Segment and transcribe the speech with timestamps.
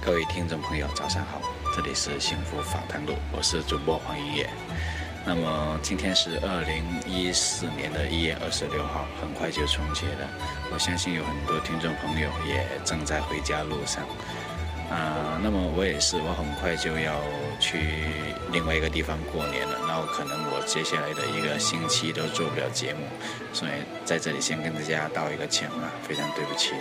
[0.00, 1.42] 各位听众朋友，早上好，
[1.74, 4.48] 这里是幸福访谈录，我是主播黄一野。
[5.26, 10.28] 那么今天是二零一四年的一月二十六号，很快就春节了。
[10.72, 14.04] 我相信有很多听众朋友也正在回家路上。
[14.88, 17.20] 啊，那么我也是，我很快就要
[17.60, 18.06] 去
[18.50, 19.78] 另外一个地方过年了。
[19.86, 23.00] 然后可能我接下来的一个星期都做不了节目，
[23.52, 23.72] 所以
[24.06, 26.72] 在这里先跟大家道一个歉啊，非常对不起。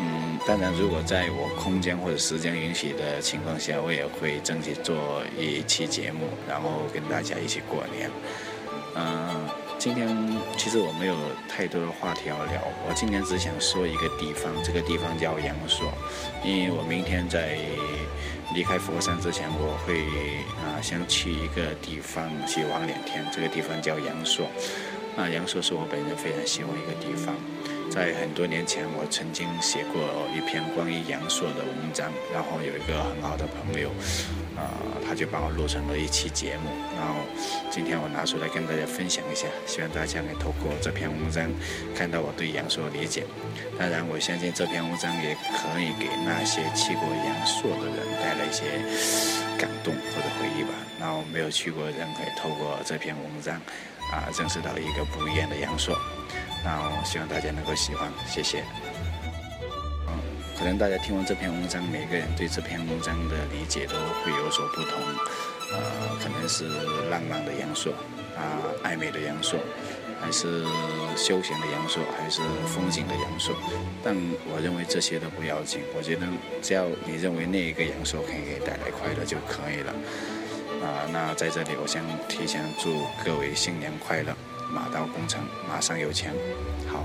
[0.00, 8.10] 嗯，当然，如果在我空间或者时间允许的情况下，我也会争取做一期节目，然后跟大家一起过年。
[8.96, 9.46] 嗯，
[9.78, 10.08] 今天
[10.56, 11.14] 其实我没有
[11.48, 15.92] 太多的话题要聊，我今天只想说一个地方，这个地方叫阳朔，
[16.42, 17.58] 因为我明天在
[18.54, 20.00] 离开佛山之前，我会
[20.64, 24.46] 啊想去一个地方去玩两天，这个地方叫阳朔。
[25.16, 27.36] 啊，阳朔是我本人非常喜欢一个地方。
[27.92, 30.00] 在很多年前，我曾经写过
[30.32, 33.90] 一篇关于阳朔的文章，然后有一个很好的朋友，
[34.56, 37.20] 啊，他就帮我录成了一期节目，然后
[37.70, 41.44] 今天我拿出来跟大家分享一下，希望大家能透过这篇文章
[41.94, 43.24] 看到我对阳朔的理解。
[43.78, 48.80] 当然，我相信这篇文章也可以给那些去过阳朔的人带来一些
[49.60, 50.72] 感动或者回忆吧。
[50.98, 53.60] 然后没有去过的人可以透过这篇文章，
[54.08, 55.94] 啊，认识到一个不一样的阳朔。
[56.64, 58.62] 那我希望大家能够喜欢，谢谢。
[60.06, 60.14] 嗯，
[60.56, 65.00] 可能大家听完这篇文章，每个人对这篇文章的理解都会有所不同。
[65.72, 66.68] 呃，可能是
[67.10, 67.92] 浪漫的阳朔，
[68.36, 69.58] 啊，暧昧的阳朔，
[70.20, 70.62] 还是
[71.16, 73.56] 休闲的阳朔，还是风景的阳朔。
[74.04, 74.14] 但
[74.52, 76.26] 我认为这些都不要紧，我觉得
[76.60, 79.92] 只要你认为那一个阳朔可以给你带来快乐就可以了。
[80.84, 84.36] 啊，那在这里，我想提前祝各位新年快乐。
[84.72, 86.32] 马到功成，马上有钱。
[86.90, 87.04] 好，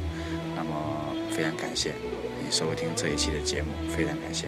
[0.56, 1.94] 那么非常感谢
[2.44, 4.48] 你收听这一期的节目，非常感谢。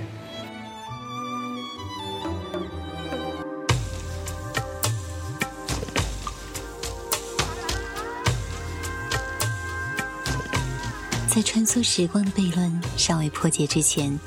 [11.27, 14.17] 在穿梭时光的悖论尚未破解之前，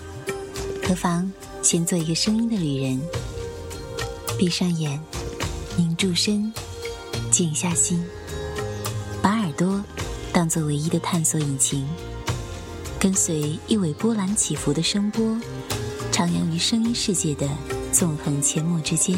[0.87, 1.31] 何妨
[1.63, 3.01] 先做一个声音的旅人？
[4.39, 4.99] 闭上眼，
[5.77, 6.53] 凝住身，
[7.31, 8.03] 静下心。
[10.43, 11.87] 当做唯一的探索引擎，
[12.99, 15.25] 跟随一尾波澜起伏的声波，
[16.11, 17.49] 徜徉于声音世界的
[17.93, 19.17] 纵横阡陌之间，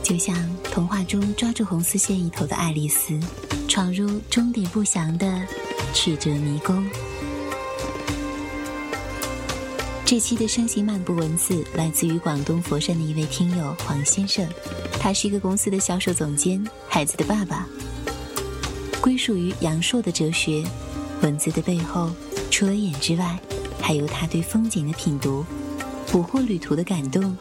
[0.00, 3.18] 就像童话中抓住红丝线一头的爱丽丝，
[3.66, 5.42] 闯入终点不详的
[5.92, 6.88] 曲折迷宫。
[10.04, 14.48] 这期的声行漫步文字来自于广东佛山的一位听友黄先生，
[15.00, 17.66] 他是一个公司的销售总监，孩子的爸爸。
[19.02, 20.62] 归属于阳朔的哲学，
[21.22, 22.08] 文字的背后，
[22.52, 23.36] 除了眼之外，
[23.80, 25.44] 还有他对风景的品读，
[26.06, 27.36] 捕获旅途的感动，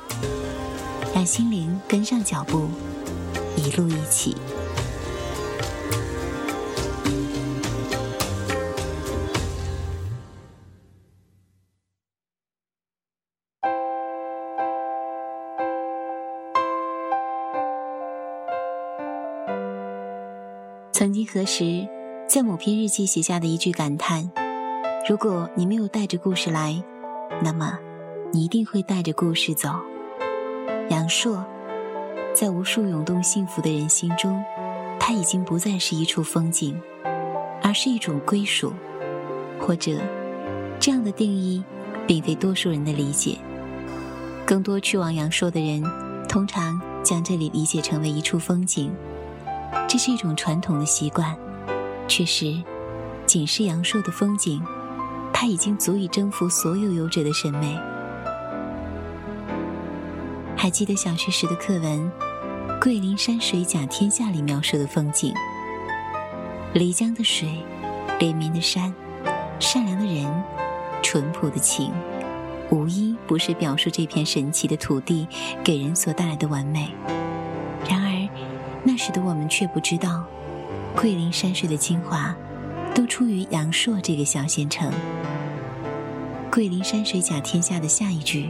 [1.14, 2.68] 让心灵跟上脚步，
[3.56, 4.36] 一路一起。
[21.02, 21.88] 曾经何时，
[22.30, 24.30] 在某篇日记写下的一句感叹
[25.10, 26.80] ：“如果你没有带着故事来，
[27.44, 27.76] 那么
[28.32, 29.70] 你一定会带着故事走。”
[30.92, 31.44] 杨朔，
[32.36, 34.40] 在无数涌动幸福的人心中，
[35.00, 36.80] 它已经不再是一处风景，
[37.64, 38.72] 而是一种归属。
[39.60, 40.00] 或者，
[40.80, 41.64] 这样的定义，
[42.06, 43.40] 并非多数人的理解。
[44.46, 45.84] 更多去往阳朔的人，
[46.30, 48.94] 通常将这里理解成为一处风景。
[49.88, 51.36] 这是一种传统的习惯，
[52.08, 52.62] 确实，
[53.26, 54.62] 仅是阳朔的风景，
[55.34, 57.78] 它已经足以征服所有游者的审美。
[60.56, 62.12] 还记得小学时的课文
[62.80, 65.34] 《桂林山水甲天下》里描述的风景：
[66.74, 67.50] 漓江的水，
[68.20, 68.94] 连绵的山，
[69.60, 70.44] 善良的人，
[71.02, 71.92] 淳朴的情，
[72.70, 75.28] 无一不是表述这片神奇的土地
[75.64, 76.90] 给人所带来的完美。
[78.84, 80.24] 那时的我们却不知道，
[80.96, 82.36] 桂林山水的精华，
[82.96, 84.92] 都出于阳朔这个小县城。
[86.52, 88.50] 桂林山水甲天下的下一句，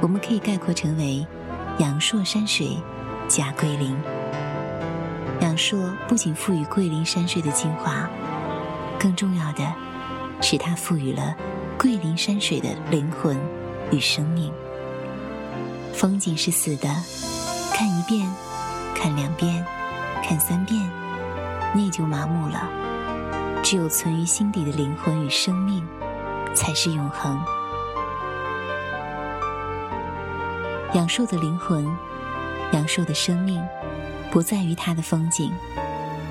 [0.00, 1.26] 我们可以概括成为：
[1.78, 2.76] 阳朔山水
[3.28, 3.96] 甲桂林。
[5.40, 8.08] 阳朔不仅赋予桂林山水的精华，
[9.00, 9.74] 更重要的
[10.40, 11.34] 是它赋予了
[11.78, 13.36] 桂林山水的灵魂
[13.90, 14.52] 与生命。
[15.92, 16.88] 风景是死的，
[17.72, 18.30] 看一遍。
[19.02, 19.66] 看两遍，
[20.22, 20.80] 看三遍，
[21.74, 22.70] 你也就麻木了。
[23.60, 25.84] 只有存于心底的灵魂与生命，
[26.54, 27.36] 才是永恒。
[30.94, 31.84] 阳朔的灵魂，
[32.70, 33.60] 阳朔的生命，
[34.30, 35.50] 不在于它的风景，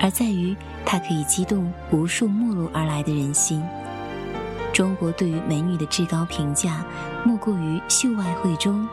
[0.00, 3.62] 而在于它可以激动无数没路而来的人心。
[4.72, 6.82] 中国对于美女的至高评价，
[7.22, 8.88] 莫过于秀外慧中。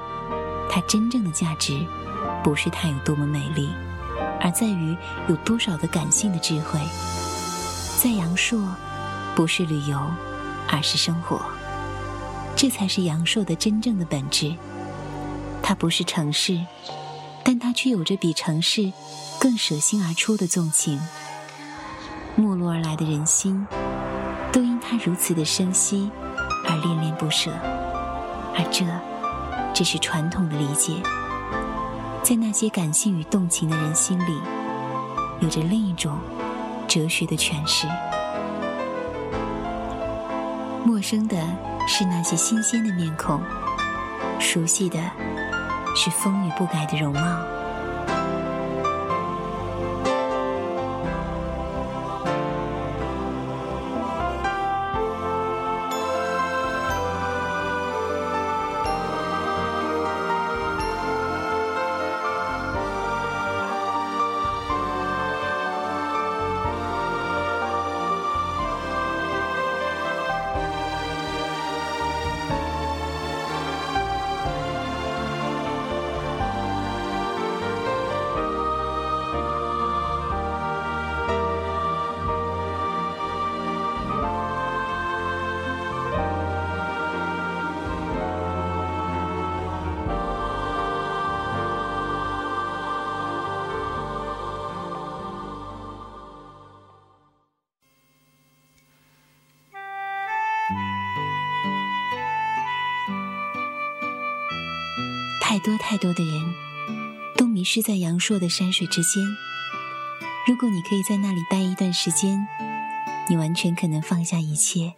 [0.69, 1.79] 它真正的价值，
[2.43, 3.69] 不是它有多么美丽，
[4.41, 4.95] 而在于
[5.27, 6.79] 有多少的感性的智慧。
[8.01, 8.59] 在阳朔，
[9.35, 9.99] 不是旅游，
[10.69, 11.41] 而是生活。
[12.55, 14.55] 这才是阳朔的真正的本质。
[15.61, 16.65] 它不是城市，
[17.43, 18.91] 但它却有着比城市
[19.39, 20.99] 更舍心而出的纵情。
[22.35, 23.67] 没落而来的人心，
[24.51, 26.09] 都因它如此的生息
[26.67, 27.51] 而恋恋不舍。
[28.55, 28.85] 而这，
[29.73, 31.01] 只是传统的理解。
[32.23, 34.39] 在那些感性与动情的人心里，
[35.39, 36.17] 有着另一种
[36.87, 37.87] 哲学的诠释。
[40.85, 41.37] 陌生的。
[41.91, 43.41] 是那些新鲜的面孔，
[44.39, 44.99] 熟悉的，
[45.95, 47.58] 是风雨不改的容貌。
[105.99, 106.53] 多的人，
[107.37, 109.23] 都迷失在阳朔的山水之间。
[110.47, 112.47] 如果你可以在那里待一段时间，
[113.29, 114.93] 你完全可能放下一切，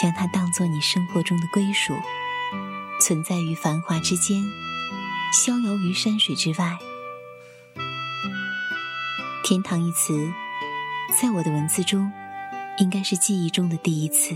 [0.00, 1.94] 将它当作你生活中的归属，
[3.00, 4.42] 存在于繁华之间，
[5.32, 6.78] 逍遥于山水之外。
[9.42, 10.32] 天堂一词，
[11.20, 12.12] 在我的文字中，
[12.78, 14.34] 应该是记忆中的第一词。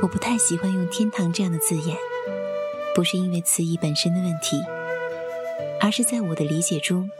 [0.00, 2.09] 我不太喜欢用“天堂”这样的字眼。
[3.00, 4.62] 不是因为词义本身的问题，
[5.80, 7.10] 而是在我的理解中，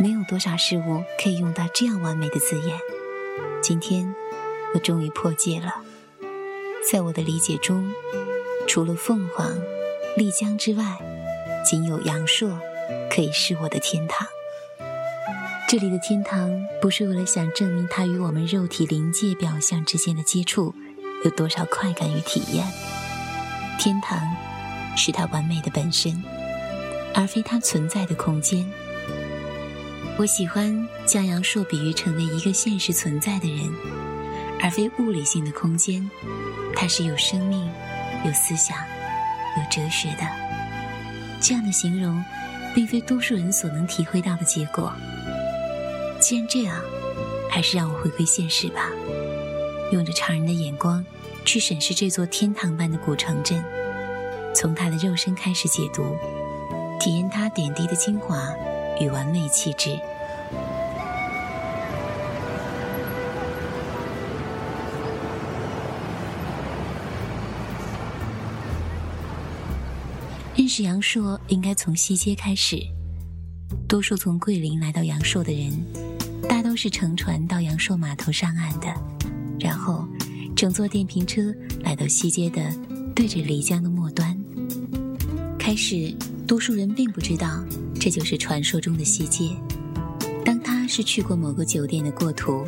[0.00, 2.76] 没有多少事物可以用到这样完美的字眼。
[3.62, 4.12] 今天，
[4.74, 5.76] 我终于破戒了。
[6.90, 7.88] 在我的理解中，
[8.66, 9.56] 除了凤凰、
[10.16, 10.98] 丽江之外，
[11.64, 12.58] 仅有阳朔
[13.08, 14.26] 可以是我的天堂。
[15.68, 20.74] 这里的天堂，不是为了想证明它与我们肉体临界表象之间的接触
[21.24, 22.66] 有多少快感与体验。
[23.78, 24.18] 天堂。
[24.96, 26.20] 是它完美的本身，
[27.14, 28.66] 而非它存在的空间。
[30.18, 33.70] 我喜欢将阳朔比喻成为一个现实存在的人，
[34.62, 36.10] 而非物理性的空间。
[36.74, 37.70] 它是有生命、
[38.24, 38.76] 有思想、
[39.56, 40.26] 有哲学的。
[41.40, 42.24] 这样的形容，
[42.74, 44.92] 并非多数人所能体会到的结果。
[46.18, 46.80] 既然这样，
[47.50, 48.90] 还是让我回归现实吧，
[49.92, 51.04] 用着常人的眼光
[51.44, 53.62] 去审视这座天堂般的古城镇。
[54.56, 56.16] 从他的肉身开始解读，
[56.98, 58.50] 体验他点滴的精华
[58.98, 59.90] 与完美气质。
[70.56, 72.80] 认识阳朔应该从西街开始。
[73.86, 75.70] 多数从桂林来到阳朔的人，
[76.48, 78.86] 大都是乘船到阳朔码头上岸的，
[79.60, 80.08] 然后
[80.56, 82.62] 乘坐电瓶车来到西街的
[83.14, 84.35] 对着漓江的末端。
[85.66, 86.14] 开始，
[86.46, 87.60] 多数人并不知道
[87.98, 89.50] 这就是传说中的西街。
[90.44, 92.64] 当他是去过某个酒店的过途，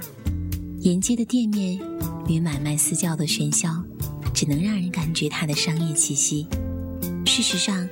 [0.81, 1.79] 沿街的店面
[2.27, 3.71] 与买卖私教的喧嚣，
[4.35, 6.45] 只能让人感觉它的商业气息。
[7.25, 7.89] 事实上，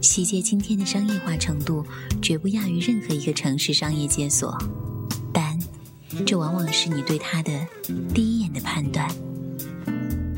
[0.00, 1.84] 西街今天的商业化程度
[2.22, 4.56] 绝不亚于任何一个城市商业街所，
[5.34, 5.58] 但
[6.24, 7.52] 这往往是你对它的
[8.14, 9.06] 第一眼的判断。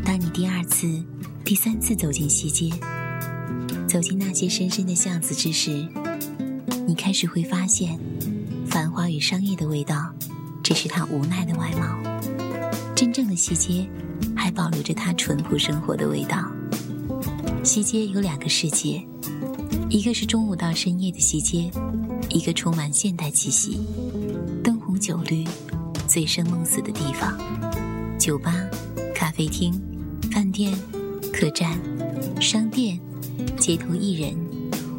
[0.05, 1.05] 当你第二次、
[1.45, 2.69] 第三次走进西街。
[3.89, 5.89] 走进那些深深的巷子之时，
[6.87, 7.99] 你开始会发现，
[8.67, 10.13] 繁华与商业的味道，
[10.63, 11.99] 只是它无奈的外貌。
[12.95, 13.89] 真正的西街，
[14.37, 16.53] 还保留着它淳朴生活的味道。
[17.65, 19.03] 西街有两个世界，
[19.89, 21.71] 一个是中午到深夜的西街，
[22.29, 23.81] 一个充满现代气息、
[24.63, 25.47] 灯红酒绿、
[26.07, 27.39] 醉生梦死的地方。
[28.19, 28.55] 酒吧、
[29.15, 29.73] 咖啡厅、
[30.31, 30.79] 饭店、
[31.33, 31.81] 客栈、
[32.39, 33.01] 商店。
[33.59, 34.37] 街头艺人，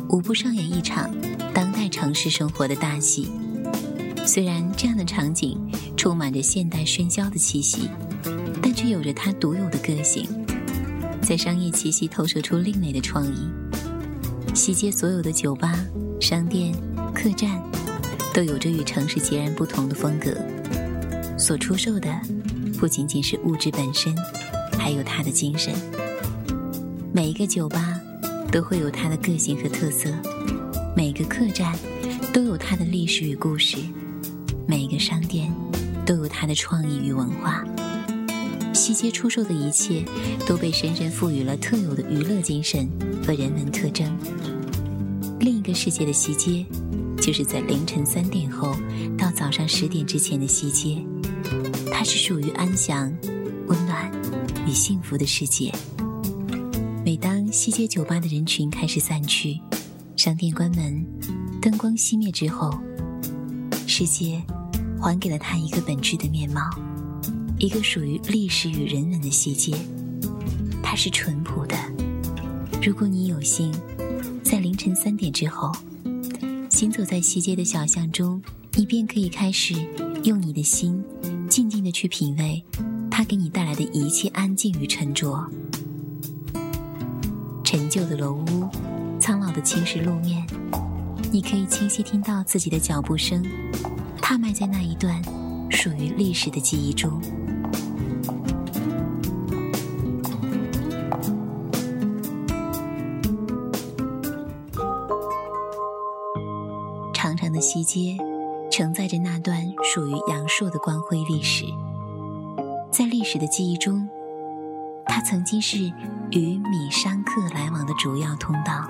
[0.10, 1.10] 无不上演一场
[1.54, 3.32] 当代城市生活的大戏。
[4.26, 5.60] 虽然这样的场景
[5.98, 7.90] 充满着现代喧嚣的气息，
[8.62, 10.28] 但却有着它独有的个性，
[11.22, 13.50] 在商业气息投射出另类的创意。
[14.54, 15.80] 西街所有的酒吧、
[16.20, 16.74] 商店、
[17.14, 17.62] 客栈，
[18.34, 20.36] 都有着与城市截然不同的风格。
[21.38, 22.14] 所出售的
[22.78, 24.14] 不仅仅是物质本身，
[24.78, 25.74] 还有它的精神。
[27.12, 27.89] 每一个酒吧
[28.52, 30.10] 都会有它的个性和特色，
[30.96, 31.78] 每个客栈
[32.34, 33.78] 都有它的历史与故事，
[34.68, 35.54] 每个商店
[36.06, 37.64] 都有它的创意与文化。
[38.74, 40.04] 西街出售的一切
[40.48, 42.90] 都被深深赋予了特有的娱乐精神
[43.26, 44.12] 和人文特征。
[45.40, 46.66] 另一个世界的西街，
[47.22, 48.76] 就是在凌晨三点后
[49.18, 51.04] 到早上十点之前的西街，
[51.92, 53.16] 它是属于安详、
[53.68, 54.12] 温暖
[54.66, 55.72] 与幸福的世界。
[57.10, 59.60] 每当西街酒吧的人群开始散去，
[60.16, 61.04] 商店关门，
[61.60, 62.72] 灯光熄灭之后，
[63.88, 64.40] 世界
[65.02, 66.62] 还给了他一个本质的面貌。
[67.58, 69.76] 一个属于历史与人文的西街，
[70.84, 71.76] 它是淳朴的。
[72.80, 73.74] 如果你有幸
[74.44, 75.72] 在凌晨三点之后
[76.70, 78.40] 行走在西街的小巷中，
[78.76, 79.74] 你便可以开始
[80.26, 81.04] 用你的心
[81.50, 82.64] 静静的去品味
[83.10, 85.44] 它给你带来的一切安静与沉着。
[87.72, 88.68] 陈旧的楼屋，
[89.20, 90.44] 苍老的青石路面，
[91.32, 93.46] 你可以清晰听到自己的脚步声，
[94.20, 95.22] 踏迈在那一段
[95.70, 97.22] 属于历史的记忆中。
[107.14, 108.18] 长长的西街，
[108.72, 111.66] 承载着那段属于阳朔的光辉历史。
[112.90, 114.10] 在历史的记忆中，
[115.10, 115.92] 它曾经是
[116.30, 118.88] 与米商客来往的主要通道，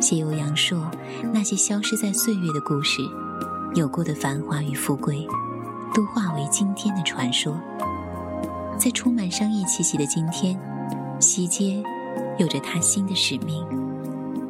[0.00, 0.90] 写有阳朔
[1.32, 3.00] 那些消失在岁月的故事，
[3.76, 5.26] 有过的繁华与富贵，
[5.94, 7.58] 都化为今天的传说。
[8.76, 10.58] 在充满商业气息的今天，
[11.20, 11.80] 西街
[12.36, 13.64] 有着它新的使命。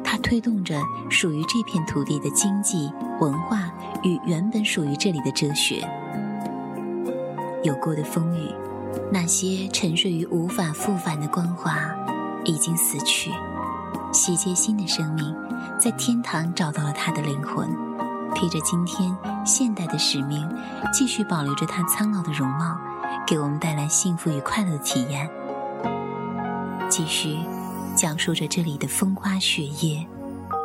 [0.03, 3.71] 它推动着属于这片土地的经济、文化
[4.03, 5.87] 与原本属于这里的哲学。
[7.63, 8.49] 有过的风雨，
[9.11, 11.75] 那些沉睡于无法复返的光华，
[12.45, 13.31] 已经死去。
[14.11, 15.35] 西街新的生命，
[15.79, 17.69] 在天堂找到了他的灵魂，
[18.33, 20.47] 披着今天现代的使命，
[20.93, 22.77] 继续保留着他苍老的容貌，
[23.25, 25.29] 给我们带来幸福与快乐的体验。
[26.89, 27.37] 继续。
[27.93, 30.07] 讲述着这里的风花雪月、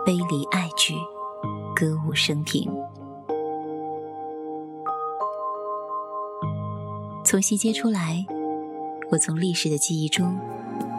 [0.07, 0.95] 悲离爱聚、
[1.75, 2.71] 歌舞升平。
[7.27, 8.25] 从西街出来，
[9.11, 10.39] 我从历史的记忆中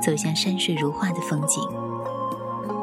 [0.03, 1.63] 走向山水如画的风景。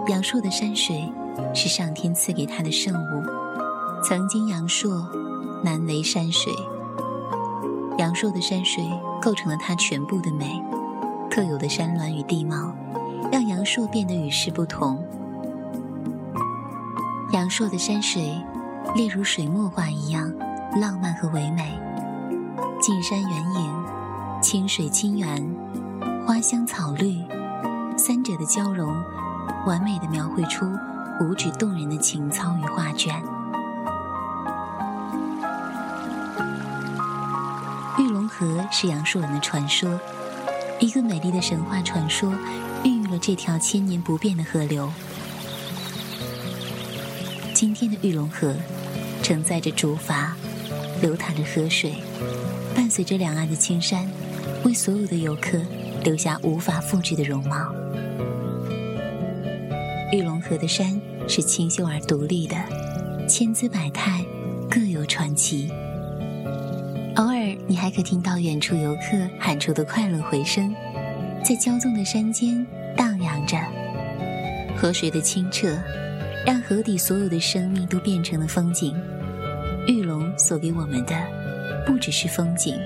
[0.08, 1.12] 阳朔的山水
[1.54, 5.06] 是上天赐给他的圣物，曾经阳朔
[5.62, 6.50] 难为山水。
[7.98, 8.82] 阳朔的山水
[9.20, 10.58] 构成了它全部的美，
[11.30, 12.74] 特有的山峦与地貌。
[13.30, 15.04] 让阳朔变得与世不同。
[17.32, 18.22] 阳朔的山水，
[18.94, 20.32] 例如水墨画一样
[20.80, 21.78] 浪漫和唯美，
[22.86, 23.84] 近山远影，
[24.42, 25.56] 清水清源，
[26.26, 27.18] 花香草绿，
[27.96, 28.94] 三者的交融，
[29.66, 30.70] 完美的描绘出
[31.18, 33.22] 五指动人的情操与画卷。
[37.98, 39.98] 玉龙河是杨树人的传说，
[40.78, 42.34] 一个美丽的神话传说。
[42.82, 44.92] 孕育了这条千年不变的河流，
[47.54, 48.54] 今天的玉龙河
[49.22, 50.32] 承载着竹筏，
[51.00, 51.94] 流淌着河水，
[52.74, 54.08] 伴随着两岸的青山，
[54.64, 55.58] 为所有的游客
[56.02, 57.72] 留下无法复制的容貌。
[60.12, 62.56] 玉龙河的山是清秀而独立的，
[63.28, 64.24] 千姿百态，
[64.70, 65.70] 各有传奇。
[67.16, 70.74] 偶尔，你还可听到远处游客喊出的快乐回声，
[71.44, 72.66] 在骄纵的山间。
[72.96, 73.58] 荡漾着，
[74.76, 75.76] 河水的清澈，
[76.46, 78.94] 让河底所有的生命都变成了风景。
[79.88, 81.12] 玉龙所给我们的，
[81.86, 82.78] 不只是风景，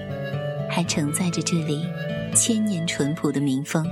[0.69, 1.87] 还承载着这里
[2.35, 3.87] 千年淳朴的民风。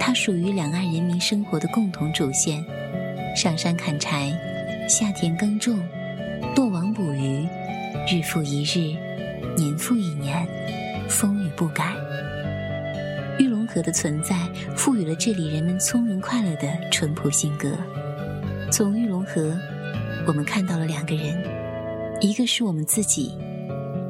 [0.00, 2.64] 它属于两岸人民生活的共同主线：
[3.36, 4.32] 上山砍柴，
[4.88, 5.78] 下田耕种，
[6.56, 7.46] 落网捕鱼，
[8.06, 8.96] 日复一日，
[9.56, 10.46] 年复一年，
[11.08, 11.92] 风雨不改。
[13.38, 14.34] 玉龙河的存在
[14.76, 17.70] 赋予了这里人们从容快乐的淳朴性格。
[18.70, 19.56] 从玉龙河，
[20.26, 21.40] 我们看到了两个人，
[22.20, 23.36] 一个是我们自己，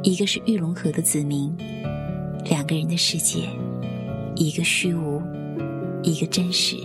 [0.03, 1.55] 一个是玉龙河的子民。
[2.45, 3.49] 两个人的世界，
[4.37, 5.21] 一个虚无，
[6.03, 6.77] 一个真实。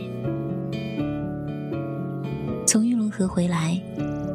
[2.66, 3.80] 从玉龙河回来，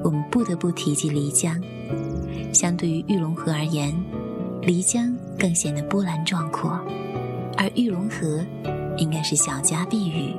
[0.05, 1.61] 我们不得不提及漓江。
[2.53, 3.93] 相对于玉龙河而言，
[4.63, 6.71] 漓江更显得波澜壮阔，
[7.57, 8.43] 而玉龙河
[8.97, 10.33] 应该是小家碧玉。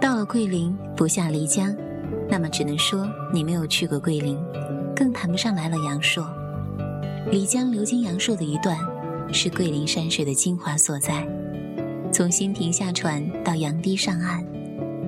[0.00, 1.74] 到了桂林不下漓江，
[2.28, 4.36] 那么只能说你没有去过桂林，
[4.98, 6.28] 更谈不上来了阳朔。
[7.30, 8.76] 漓江流经阳朔的一段，
[9.32, 11.24] 是桂林山水的精华所在。
[12.12, 14.44] 从新亭下船到阳堤上岸，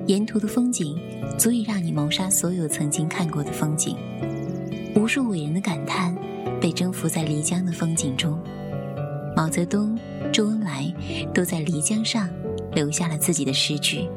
[0.07, 0.97] 沿途的风景
[1.37, 3.97] 足以让你谋杀所有曾经看过的风景。
[4.95, 6.15] 无数伟人的感叹
[6.61, 8.39] 被征服在漓江的风景中。
[9.35, 9.99] 毛泽东、
[10.31, 10.89] 周恩来
[11.33, 12.29] 都在漓江上
[12.73, 14.07] 留下了自己的诗句。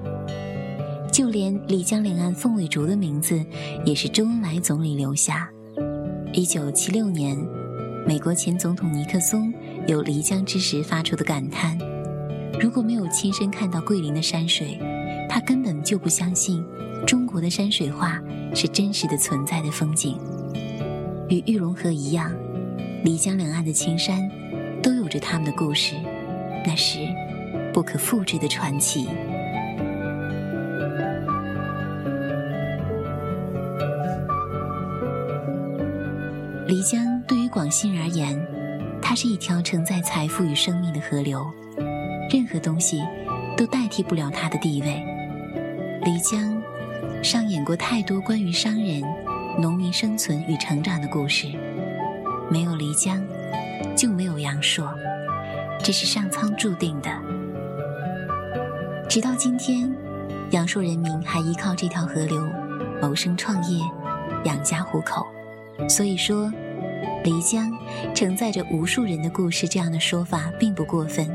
[1.10, 3.44] 就连漓江两岸凤尾竹的名字，
[3.84, 5.50] 也是周恩来总理留下。
[6.36, 7.38] 一九七六年，
[8.04, 9.54] 美国前总统尼克松
[9.86, 11.78] 有漓江之时发出的感叹。
[12.60, 14.76] 如果没有亲身看到桂林的山水，
[15.28, 16.64] 他根本就不相信
[17.06, 18.20] 中国的山水画
[18.52, 20.18] 是真实的存在的风景。
[21.28, 22.34] 与玉龙河一样，
[23.04, 24.28] 漓江两岸的青山
[24.82, 25.94] 都有着他们的故事，
[26.66, 26.98] 那是
[27.72, 29.06] 不可复制的传奇。
[36.74, 38.36] 漓江对于广西人而言，
[39.00, 41.48] 它是一条承载财富与生命的河流。
[42.28, 43.00] 任何东西
[43.56, 45.00] 都代替不了它的地位。
[46.02, 46.60] 漓江
[47.22, 49.00] 上演过太多关于商人、
[49.56, 51.46] 农民生存与成长的故事。
[52.50, 53.24] 没有漓江，
[53.96, 54.92] 就没有阳朔，
[55.78, 57.08] 这是上苍注定的。
[59.08, 59.88] 直到今天，
[60.50, 62.44] 阳朔人民还依靠这条河流
[63.00, 63.80] 谋生创业、
[64.42, 65.24] 养家糊口。
[65.88, 66.52] 所以说，
[67.24, 67.72] 漓江
[68.14, 71.26] 承载着无数人的故事，这样的说法并不过分。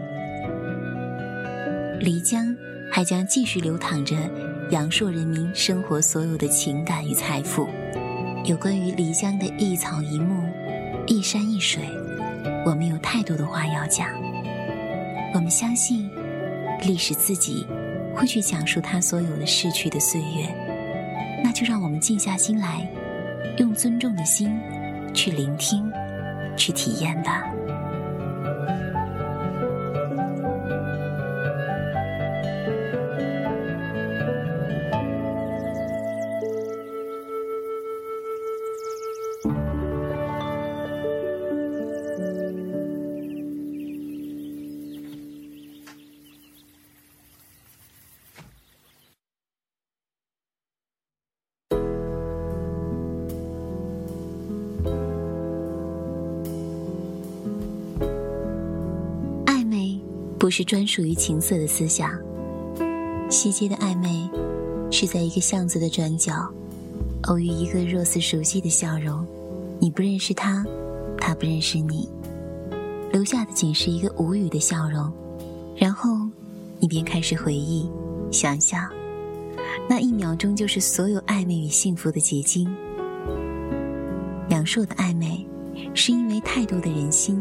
[2.00, 2.56] 漓江
[2.92, 4.16] 还将继续流淌着
[4.70, 7.68] 阳朔人民生活所有的情感与财富。
[8.46, 10.48] 有关于漓江的一草一木、
[11.08, 11.82] 一山一水，
[12.68, 14.10] 我们有太多的话要讲。
[15.34, 16.08] 我们相信，
[16.84, 17.66] 历史自己
[18.16, 20.56] 会去讲述它所有的逝去的岁月。
[21.44, 22.88] 那就让我们静下心来，
[23.58, 24.56] 用尊重的心
[25.14, 25.92] 去聆听、
[26.58, 27.59] 去体验吧。
[60.40, 62.10] 不是专属于情色的思想。
[63.30, 64.28] 西街的暧昧，
[64.90, 66.34] 是在一个巷子的转角，
[67.24, 69.28] 偶遇一个若似熟悉的笑容。
[69.80, 70.66] 你不认识他，
[71.18, 72.10] 他不认识你，
[73.12, 75.12] 留下的仅是一个无语的笑容。
[75.76, 76.10] 然后，
[76.80, 77.90] 你便开始回忆、
[78.32, 78.90] 想象，
[79.90, 82.68] 那一秒钟就是所有暧昧与幸福的结晶。
[84.50, 85.46] 杨朔的暧昧，
[85.94, 87.39] 是因为太多的人心。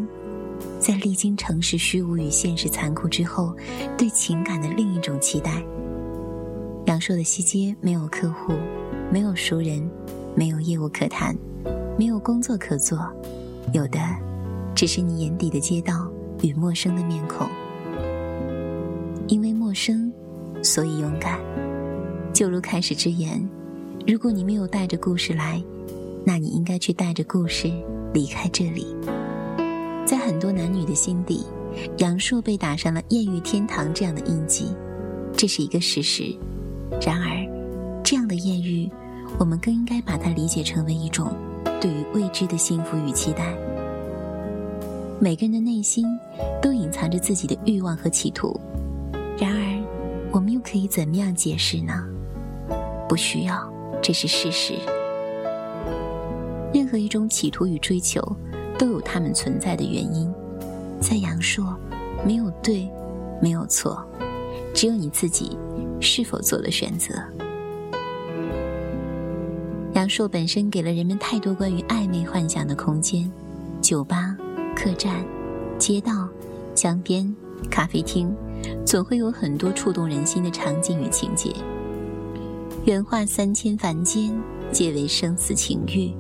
[0.89, 3.55] 在历经城市虚无与现实残酷之后，
[3.99, 5.63] 对情感的另一种期待。
[6.87, 8.55] 阳朔的西街没有客户，
[9.13, 9.87] 没有熟人，
[10.35, 11.37] 没有业务可谈，
[11.99, 12.99] 没有工作可做，
[13.75, 14.01] 有的
[14.75, 17.47] 只是你眼底的街道与陌生的面孔。
[19.27, 20.11] 因为陌生，
[20.63, 21.39] 所以勇敢。
[22.33, 23.47] 就如开始之言，
[24.07, 25.63] 如果你没有带着故事来，
[26.25, 27.71] 那你应该去带着故事
[28.15, 28.97] 离开这里。
[30.09, 31.45] 在很多男女的心底，
[31.99, 34.75] 杨朔被打上了艳遇天堂这样的印记，
[35.37, 36.35] 这是一个事实。
[36.99, 37.47] 然而，
[38.03, 38.91] 这样的艳遇，
[39.39, 41.31] 我们更应该把它理解成为一种
[41.79, 43.55] 对于未知的幸福与期待。
[45.21, 46.07] 每个人的内心
[46.63, 48.59] 都隐藏着自己的欲望和企图，
[49.39, 51.93] 然而，我们又可以怎么样解释呢？
[53.07, 54.73] 不需要，这是事实。
[56.73, 58.23] 任何一种企图与追求。
[58.79, 60.33] 都有他们存在的原因，
[61.01, 61.77] 在阳朔，
[62.25, 62.89] 没有对，
[63.43, 64.03] 没有错，
[64.73, 65.59] 只有你自己
[66.01, 67.15] 是否做了选择。
[69.95, 73.29] 阳朔本身给了人们太多关于暧昧幻想的空间，
[73.81, 74.37] 酒吧、
[74.77, 75.25] 客栈、
[75.77, 76.29] 街道、
[76.73, 77.35] 江边、
[77.69, 78.33] 咖啡厅，
[78.87, 81.53] 总会有很多触动人心的场景与情节。
[82.85, 84.33] 原话三千凡间，
[84.71, 86.15] 皆为生死情欲，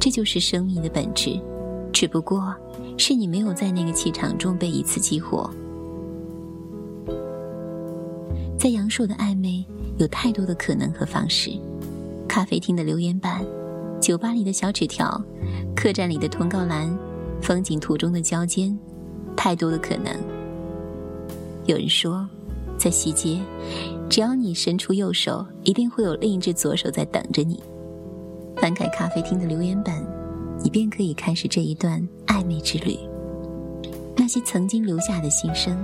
[0.00, 1.40] 这就是生命的本质。
[1.92, 2.54] 只不过，
[2.96, 5.50] 是你没有在那个气场中被一次激活。
[8.58, 9.64] 在杨朔的暧昧，
[9.98, 11.50] 有太多的可能和方式：
[12.28, 13.44] 咖啡厅的留言板、
[14.00, 15.22] 酒吧里的小纸条、
[15.74, 16.94] 客栈里的通告栏、
[17.40, 18.78] 风景图中的交尖，
[19.36, 20.14] 太多的可能。
[21.64, 22.28] 有人说，
[22.76, 23.40] 在西街，
[24.08, 27.62] 只要你伸出右手，一定会有另一只左手在等着你。
[28.56, 30.04] 翻开咖啡厅的留言板，
[30.62, 32.98] 你便可以开始这一段暧昧之旅。
[34.16, 35.76] 那些曾经留下的心声，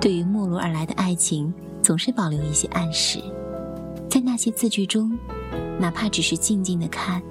[0.00, 3.20] 对于陌路而来的爱情，总是保留一些暗示。
[4.08, 5.10] 在那些字句中，
[5.78, 7.22] 哪怕只是静静的看，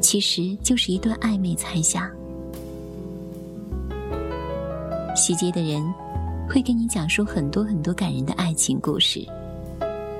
[0.00, 2.10] 其实就是一段暧昧猜想。
[5.14, 5.82] 西街的人
[6.48, 9.26] 会跟你讲述很多很多感人的爱情故事，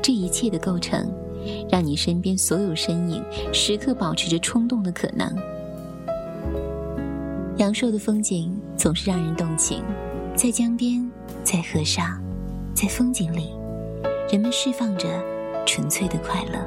[0.02, 1.10] 这一切的构成。
[1.70, 3.24] 让你身边所有身影
[3.54, 5.34] 时刻保持着冲动的可能。
[7.58, 9.82] 阳朔的风景总是让人动情，
[10.36, 11.04] 在江边，
[11.42, 12.22] 在河上，
[12.72, 13.50] 在风景里，
[14.30, 15.08] 人们释放着
[15.66, 16.58] 纯粹的快乐。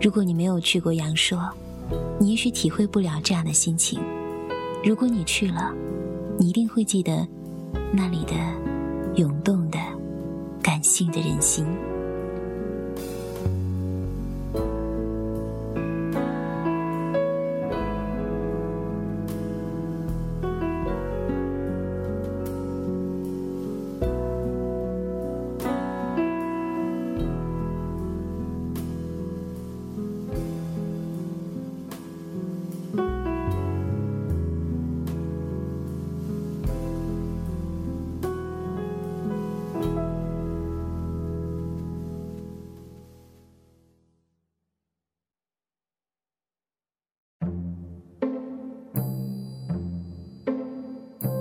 [0.00, 1.38] 如果你没有去过阳朔，
[2.18, 4.00] 你也许体会不了这样的心情。
[4.82, 5.74] 如果你去了，
[6.38, 7.28] 你一定会记得。
[7.92, 8.32] 那里的
[9.16, 9.78] 涌动的、
[10.62, 11.66] 感性的人心。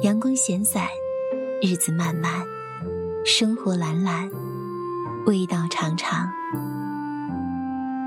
[0.01, 0.87] 阳光闲散，
[1.61, 2.31] 日子漫漫，
[3.25, 4.31] 生活懒懒，
[5.25, 6.29] 味道长长。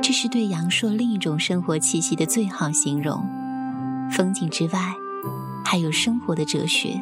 [0.03, 3.23] 这是对阳朔另一种生活气息的最好形容。
[4.11, 4.95] 风景之外，
[5.67, 6.99] 还有生活的哲学。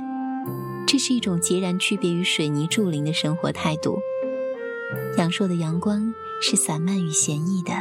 [0.88, 4.00] 这是一种截然区别于水泥柱林的生活态度。
[5.16, 7.72] 阳朔的阳光是散漫与闲逸的。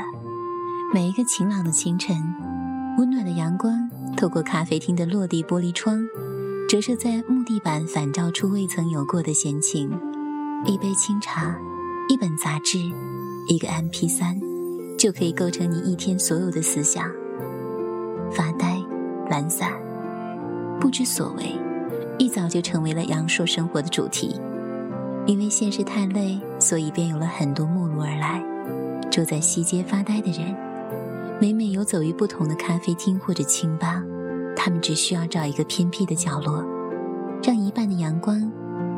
[0.94, 2.16] 每一个晴朗的清晨，
[3.00, 6.08] 温暖的阳光透过咖啡厅的落地玻璃窗。
[6.70, 9.90] 折射在木地板，反照出未曾有过的闲情。
[10.68, 11.60] 一杯清茶，
[12.08, 12.78] 一本杂志，
[13.48, 14.40] 一个 MP 三，
[14.96, 17.10] 就可以构成你一天所有的思想。
[18.32, 18.80] 发呆、
[19.32, 19.72] 懒散、
[20.80, 21.58] 不知所谓，
[22.20, 24.40] 一早就成为了阳朔生活的主题。
[25.26, 28.46] 因为现实太累，所以便有了很多陌路而来，
[29.10, 30.56] 住在西街发呆的人，
[31.42, 34.04] 每每游走于不同的咖啡厅或者清吧。
[34.62, 36.62] 他们只需要找一个偏僻的角落，
[37.42, 38.52] 让一半的阳光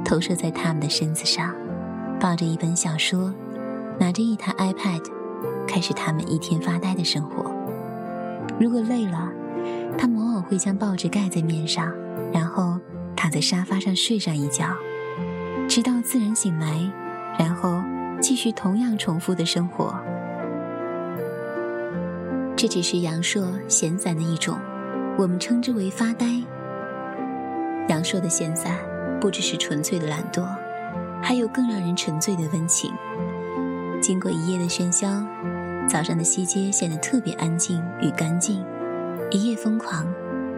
[0.04, 1.54] 投射在他们的身子上，
[2.20, 3.32] 抱着一本小说，
[4.00, 5.04] 拿着一台 iPad，
[5.68, 7.54] 开始他们一天发呆的生活。
[8.60, 9.32] 如果累了，
[10.00, 11.94] 他们往往会将报纸盖在面上，
[12.34, 12.80] 然后
[13.16, 14.66] 躺在沙发上睡上一觉，
[15.70, 16.92] 直到自然醒来，
[17.38, 17.80] 然后
[18.20, 19.96] 继续同样重复的生活。
[22.56, 24.58] 这只是阳朔闲散的一种。
[25.18, 26.26] 我们称之为发呆。
[27.88, 28.78] 阳朔的闲散，
[29.20, 30.48] 不只是纯粹的懒惰，
[31.22, 32.92] 还有更让人沉醉的温情。
[34.02, 35.08] 经过一夜的喧嚣，
[35.88, 38.64] 早上的西街显得特别安静与干净。
[39.30, 40.06] 一夜疯狂，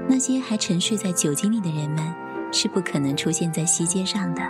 [0.08, 2.04] 那些还沉睡在酒精里的人们，
[2.52, 4.42] 是不可能出现在西街上的，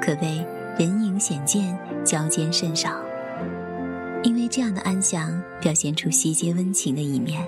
[0.00, 0.46] 可谓
[0.78, 2.90] 人影显见，交间甚少。
[4.22, 7.46] 因为这样的安详，表现出西街温情的一面。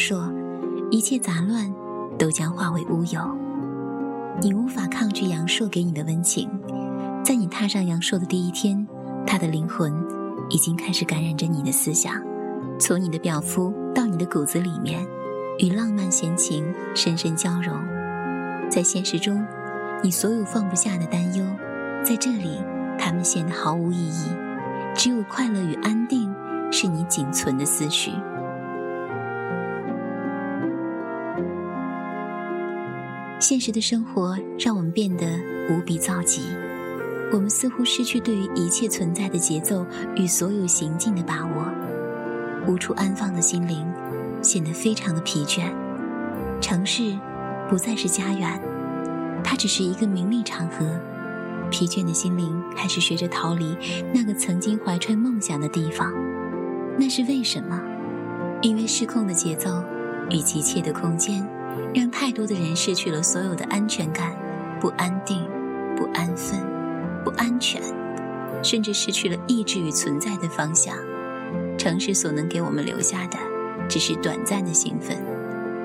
[0.00, 0.32] 烦躁遇到了阳朔，
[0.90, 1.72] 一切杂乱
[2.18, 3.20] 都将化为乌有。
[4.40, 6.48] 你无法抗拒阳朔给你的温情，
[7.22, 8.86] 在你踏上阳朔的第一天，
[9.26, 9.92] 他的灵魂
[10.48, 12.14] 已经开始感染着你的思想，
[12.78, 15.06] 从你的表肤到你的骨子里面，
[15.58, 17.74] 与浪漫闲情深深交融。
[18.70, 19.44] 在现实中，
[20.02, 21.44] 你所有放不下的担忧，
[22.02, 22.58] 在这里，
[22.98, 24.30] 他们显得毫无意义。
[24.96, 26.32] 只有快乐与安定，
[26.70, 28.12] 是你仅存的思绪。
[33.50, 35.26] 现实的生活让我们变得
[35.68, 36.40] 无比躁急，
[37.32, 39.84] 我们似乎失去对于一切存在的节奏
[40.14, 41.64] 与所有行径的把握，
[42.68, 43.84] 无处安放的心灵
[44.40, 45.64] 显得非常的疲倦。
[46.60, 47.18] 城市
[47.68, 48.62] 不再是家园，
[49.42, 50.86] 它只是一个名利场合。
[51.72, 53.76] 疲倦的心灵开始学着逃离
[54.14, 56.14] 那个曾经怀揣梦想的地方。
[56.96, 57.82] 那是为什么？
[58.62, 59.82] 因为失控的节奏
[60.30, 61.44] 与急切的空间。
[61.94, 64.32] 让太多的人失去了所有的安全感、
[64.80, 65.44] 不安定、
[65.96, 66.58] 不安分、
[67.24, 67.80] 不安全，
[68.62, 70.96] 甚至失去了意志与存在的方向。
[71.76, 73.38] 城市所能给我们留下的，
[73.88, 75.16] 只是短暂的兴奋，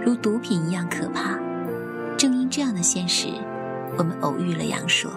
[0.05, 1.39] 如毒品一样可怕。
[2.17, 3.27] 正因这样的现实，
[3.97, 5.07] 我们偶遇了杨烁，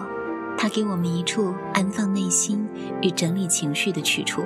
[0.57, 2.67] 他给我们一处安放内心
[3.01, 4.43] 与整理情绪的去处。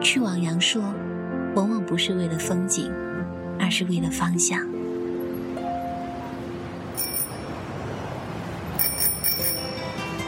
[0.00, 0.82] 去往阳朔，
[1.54, 2.92] 往往不是为了风景，
[3.58, 4.60] 而是为了方向。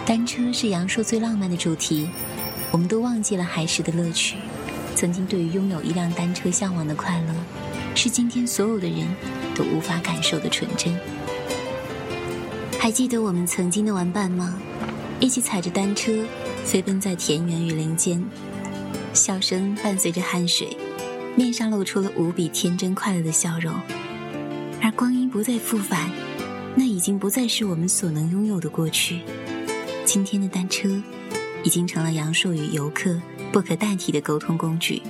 [0.09, 2.09] 单车是阳朔最浪漫的主题，
[2.71, 4.37] 我们都忘记了孩时的乐趣。
[4.95, 7.35] 曾经对于拥有一辆单车向往的快乐，
[7.95, 9.07] 是今天所有的人
[9.55, 10.99] 都无法感受的纯真。
[12.79, 14.59] 还记得我们曾经的玩伴吗？
[15.21, 16.25] 一起踩着单车，
[16.65, 18.25] 飞奔在田园与林间。
[19.13, 20.75] 笑声伴随着汗水，
[21.37, 23.75] 面上露出了无比天真快乐的笑容。
[24.81, 26.11] 而光阴不再复返，
[26.75, 29.21] 那已经不再是我们所能拥有的过去。
[30.09, 30.89] 今天的单车，
[31.63, 33.21] 已经成了阳朔与游客
[33.53, 35.03] 不可代替的沟通工具。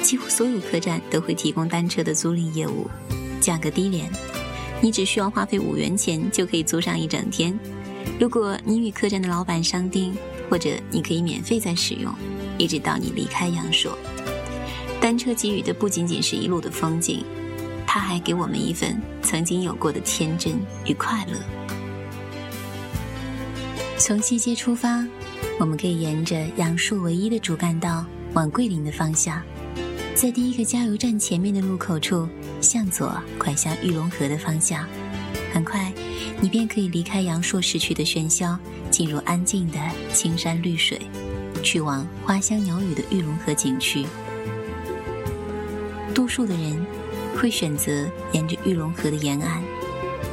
[0.00, 2.88] 几乎所有客栈都会提供单车的租赁业务，
[3.38, 4.10] 价格低廉，
[4.80, 7.54] 你只需要花费五元钱就可以租上一整天。
[8.18, 10.16] 如果你与客栈的老板商定，
[10.48, 12.10] 或者你可以免费再使用。
[12.56, 13.92] 一直到你离开阳朔，
[15.02, 17.22] 单车给予的不仅仅是一路的风景，
[17.86, 20.54] 它还给我们一份曾经有过的天真
[20.86, 21.69] 与快乐。
[24.10, 25.06] 从西街出发，
[25.60, 29.40] 我们可以沿着阳朔唯一的主干道往桂林的方向，
[30.16, 32.28] 在第一个加油站前面的路口处
[32.60, 34.84] 向左拐向玉龙河的方向，
[35.52, 35.92] 很快
[36.40, 38.58] 你便可以离开阳朔市区的喧嚣，
[38.90, 39.78] 进入安静的
[40.12, 41.00] 青山绿水。
[41.62, 44.04] 去往花香鸟语的玉龙河景区，
[46.12, 46.84] 多数的人
[47.36, 49.62] 会选择沿着玉龙河的沿岸，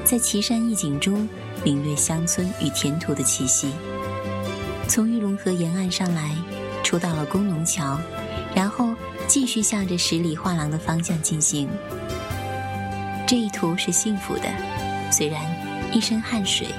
[0.03, 1.29] 在奇山异景中
[1.67, 3.73] 领略乡村与田土的气息。
[4.87, 6.33] 从玉龙河沿岸上来，
[6.81, 7.99] 出到了工农桥，
[8.55, 8.95] 然后
[9.27, 11.67] 继续向着十里画廊的方向进行。
[13.27, 14.43] 这一途是幸福的，
[15.11, 15.43] 虽然
[15.91, 16.69] 一身汗水。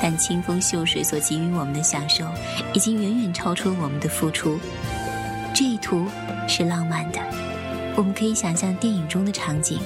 [0.00, 2.24] 但清风秀水所给予我们的享受，
[2.74, 4.60] 已经远远超出我们的付出。
[5.54, 6.06] 这一途
[6.46, 7.18] 是浪漫的，
[7.96, 9.80] 我们可以想象电影中的场景：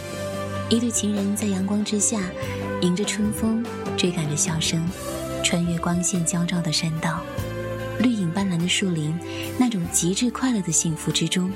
[0.68, 2.20] 一对情人在阳光之下，
[2.82, 3.64] 迎着春风，
[3.96, 4.82] 追赶着笑声，
[5.42, 7.20] 穿越光线焦照的山道，
[8.00, 9.16] 绿影斑斓的树林，
[9.58, 11.50] 那种极致快乐的幸福之中。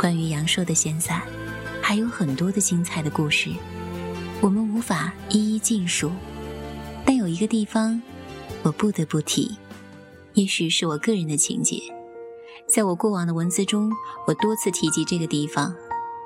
[0.00, 1.20] 关于阳朔的闲散，
[1.82, 3.50] 还有很多的精彩的故事，
[4.40, 6.10] 我们无法一一尽述。
[7.04, 8.00] 但有一个地方，
[8.62, 9.58] 我不得不提，
[10.32, 11.76] 也许是我个人的情节。
[12.66, 13.92] 在我过往的文字中，
[14.26, 15.74] 我多次提及这个地方，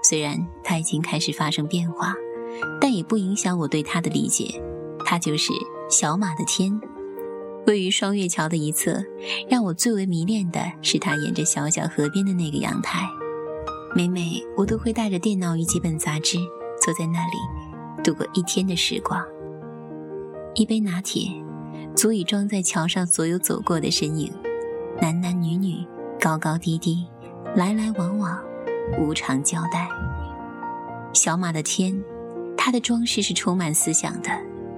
[0.09, 2.15] 虽然它已经开始发生变化，
[2.81, 4.63] 但也不影响我对它的理解。
[5.05, 5.53] 它就是
[5.91, 6.81] 小马的天，
[7.67, 9.05] 位于双月桥的一侧。
[9.51, 13.05] 让我最为迷恋的是它沿着小小河边的那个阳台。
[13.97, 16.37] 每每我都会带着电脑与几本杂志，
[16.83, 19.25] 坐在那里度过一天的时光。
[20.57, 21.31] 一杯拿铁，
[21.95, 24.33] 足以装在桥上所有走过的身影，
[25.01, 25.87] 男男女女，
[26.21, 27.07] 高高低低，
[27.55, 28.37] 来来往往，
[28.99, 29.89] 无常交代。
[31.13, 31.97] 小马的天，
[32.57, 34.31] 它的装饰是充满思想的，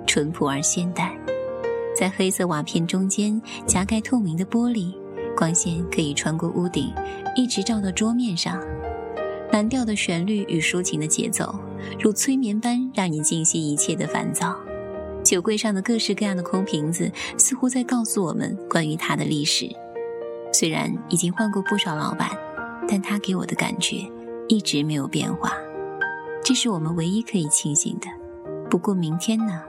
[0.06, 1.16] 淳朴而现代。
[1.98, 4.94] 在黑色瓦片中间夹盖透明的玻璃，
[5.34, 6.92] 光线可以穿过屋顶，
[7.34, 8.62] 一直照到桌面上。
[9.56, 11.58] 蓝调的旋律与抒情的节奏，
[11.98, 14.54] 如催眠般让你静息一切的烦躁。
[15.24, 19.66] 酒柜上的各式各样的空瓶子，似乎在告诉我们关于它的历史。
[20.52, 22.28] 虽然已经换过不少老板，
[22.86, 23.96] 但它给我的感觉
[24.46, 25.54] 一直没有变化。
[26.44, 28.08] 这是我们唯一可以庆幸的。
[28.68, 29.62] 不过明天呢？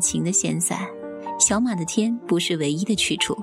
[0.00, 0.78] 情的闲散，
[1.38, 3.36] 小马的天不是唯一的去处，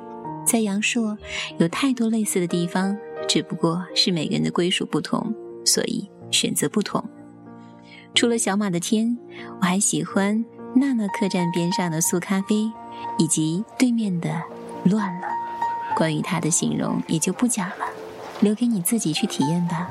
[0.46, 1.18] 在阳朔
[1.58, 5.34] 有太多类似的地方，只不过是每个人的归属不同，
[5.66, 7.04] 所以选择不同。
[8.14, 9.18] 除了小马的天，
[9.62, 10.44] 我还喜欢
[10.76, 12.72] 娜娜客栈边上的素咖啡，
[13.20, 14.42] 以及对面的
[14.84, 15.28] 乱了。
[15.96, 17.86] 关于它的形容也就不讲了，
[18.40, 19.90] 留给你自己去体验吧。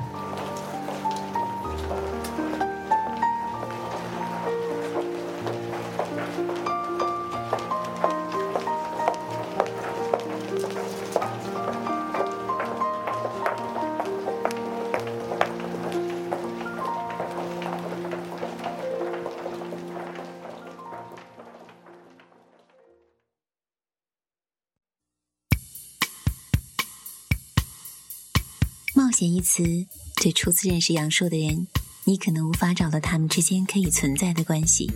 [29.57, 29.87] 词，
[30.21, 31.65] 对初次认识杨烁的人，
[32.03, 34.87] 你可能无法找到他们之间可以存在的关系。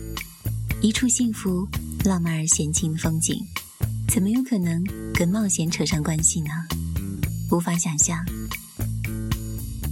[0.83, 1.67] 一处幸福、
[2.05, 3.43] 浪漫而闲静的风景，
[4.07, 4.83] 怎么有可能
[5.15, 6.49] 跟冒险扯上关系呢？
[7.49, 8.23] 无法想象。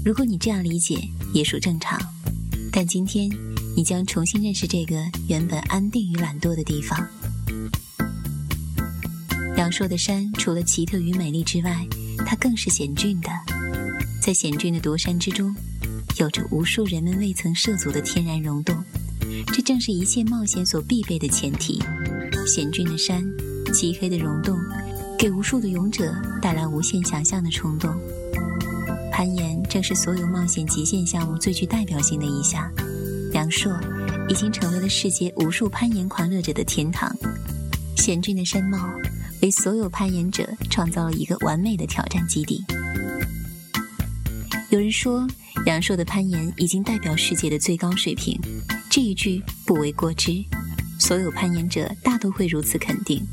[0.06, 1.00] 如果你这样理解，
[1.34, 2.00] 也属正常。
[2.72, 3.28] 但今天，
[3.76, 4.96] 你将重新认识这个
[5.28, 7.08] 原本安定与懒惰的地方。
[9.58, 11.88] 杨烁的山，除了奇特与美丽之外，
[12.24, 13.30] 它更是险峻的。
[14.30, 15.56] 在险峻的独山之中，
[16.20, 18.78] 有着无数人们未曾涉足的天然溶洞，
[19.48, 21.82] 这正是一切冒险所必备的前提。
[22.46, 23.28] 险峻的山，
[23.74, 24.56] 漆黑的溶洞，
[25.18, 27.92] 给无数的勇者带来无限想象的冲动。
[29.12, 32.72] 攀岩正是所有冒险极限项目最具代表性的一项。
[33.34, 33.76] 阳朔
[34.30, 37.12] 已经成为了世界无数攀岩狂热者的天堂。
[37.96, 38.94] 险峻的山貌
[39.42, 42.64] 为所有攀岩者创造了一个完美的挑战基地。
[44.70, 45.28] 有人说，
[45.66, 48.40] 杨烁的攀岩已经代表世界的最高水平，
[48.88, 50.32] 这一句不为过之。
[51.00, 53.26] 所有攀岩者大都会如此肯定。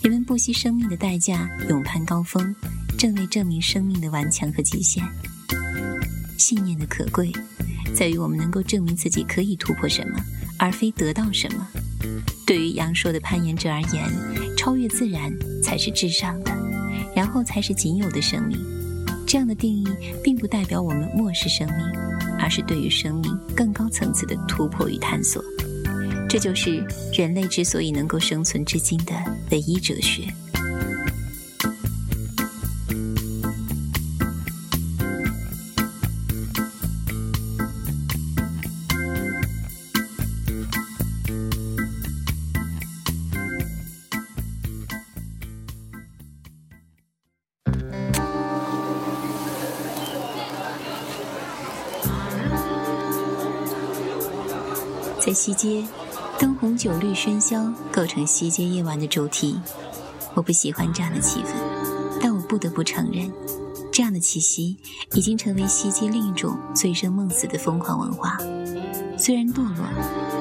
[0.00, 2.54] 人们不惜生命的代价勇攀高峰，
[2.96, 5.04] 正为证明生命的顽强和极限。
[6.38, 7.30] 信念的可贵，
[7.94, 10.18] 在于我们能够证明自己可以突破什么，
[10.58, 11.68] 而非得到什么。
[12.46, 15.30] 对于杨烁的攀岩者而言，超越自然
[15.62, 16.50] 才是至上的，
[17.14, 18.58] 然后才是仅有的生命。
[19.30, 19.86] 这样的定义
[20.24, 21.86] 并不代表我们漠视生命，
[22.36, 25.40] 而是对于生命更高层次的突破与探索。
[26.28, 26.84] 这就是
[27.16, 29.14] 人类之所以能够生存至今的
[29.52, 30.24] 唯一哲学。
[57.22, 59.60] 喧嚣构成西街夜晚的主题。
[60.32, 61.48] 我不喜欢这样的气氛，
[62.18, 63.30] 但我不得不承认，
[63.92, 64.74] 这样的气息
[65.12, 68.38] 已经成为西街另一种醉生梦死的疯狂文化。
[69.18, 69.84] 虽然堕落，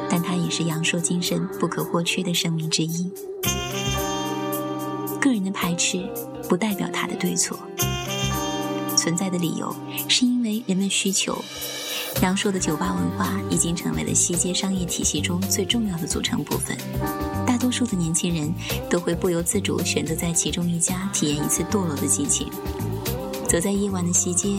[0.09, 3.11] 但它也是阳朔精神不可或缺的生命之一。
[5.19, 6.01] 个人的排斥
[6.47, 7.59] 不代表它的对错，
[8.95, 9.75] 存在的理由
[10.07, 11.37] 是因为人们需求。
[12.21, 16.77] 杨烁的酒吧文化已经成为了西街商业体系中最重要的组成部分，
[17.47, 18.53] 大多数的年轻人
[18.89, 22.49] 都会不由自主选择在其中一家体验一次堕落的激情。
[23.47, 24.49] 走在夜晚的西街，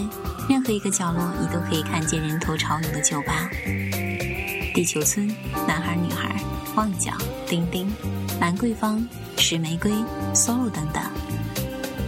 [0.49, 3.49] 任何一个角落你都可以看见人头潮涌的酒吧：
[4.75, 5.29] 地球村、
[5.69, 6.43] 男孩女孩、
[6.77, 7.13] 旺角、
[7.47, 7.93] 丁丁、
[8.41, 9.93] 兰桂坊、石玫瑰、
[10.35, 11.03] solo 等等，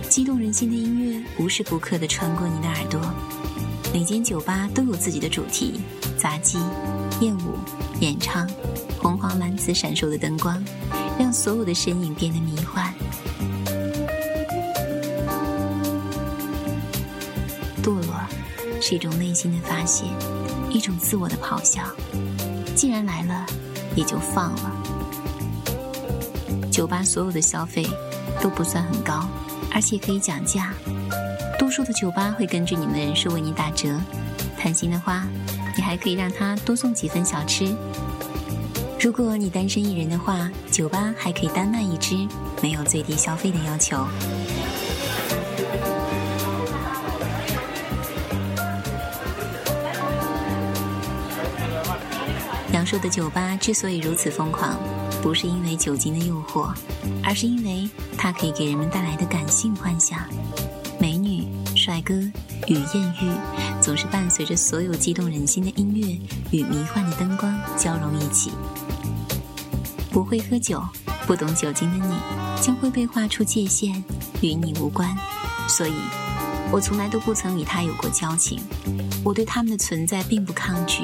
[0.09, 3.01] 激动人心的音乐无时不刻地穿过你的耳朵。
[3.93, 5.79] 每间酒吧都有自己的主题：
[6.17, 6.59] 杂技、
[7.21, 7.59] 艳舞、
[8.01, 8.49] 演唱，
[8.99, 10.65] 红黄蓝紫闪烁的灯光，
[11.19, 12.93] 让所有的身影变得迷幻。
[17.83, 18.15] 堕落
[18.81, 20.05] 是一种内心的发泄，
[20.71, 21.83] 一种自我的咆哮。
[22.75, 23.45] 既然来了，
[23.95, 24.73] 也就放了。
[26.71, 27.87] 酒吧所有的消费
[28.41, 29.29] 都不算很高，
[29.71, 30.73] 而且可以讲价。
[31.73, 33.99] 多数的酒吧会根据你们的人数为你打折，
[34.59, 35.27] 贪心的话，
[35.75, 37.75] 你还可以让他多送几份小吃。
[39.01, 42.29] 如果你单身一人的话，酒吧还可以单卖一支，
[42.63, 44.07] 没有最低消费的要求。
[52.75, 54.79] 杨树的酒吧之所以如此疯狂，
[55.23, 56.71] 不是因为酒精的诱惑，
[57.25, 57.89] 而是因为
[58.19, 60.19] 它可以给人们带来的感性幻想。
[61.93, 62.15] 美女、帅哥
[62.69, 63.31] 与艳遇，
[63.83, 66.19] 总是伴随着所有激动人心的音乐
[66.51, 68.51] 与迷幻的灯光交融一起。
[70.11, 70.83] 不会喝酒、
[71.27, 72.15] 不懂酒精的你，
[72.63, 74.03] 将会被划出界限，
[74.41, 75.15] 与你无关。
[75.69, 75.93] 所以，
[76.71, 78.63] 我从来都不曾与他有过交情。
[79.23, 81.03] 我对他们的存在并不抗拒，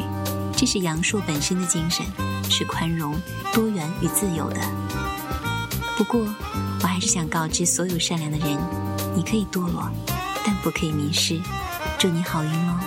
[0.56, 2.04] 这是阳朔本身的精神，
[2.50, 3.14] 是宽容、
[3.52, 4.60] 多元与自由的。
[5.98, 6.20] 不过，
[6.82, 8.56] 我还是想告知所有善良的人。
[9.14, 9.90] 你可以堕落，
[10.44, 11.40] 但不可以迷失。
[11.98, 12.80] 祝你好运哦！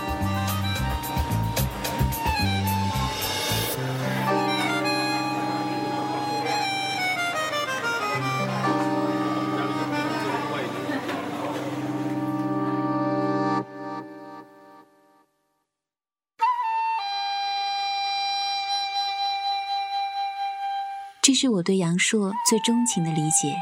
[21.24, 23.56] 这是我对杨朔最钟情的理解，